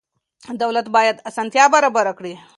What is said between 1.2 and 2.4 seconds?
اسانتیا برابره کړي.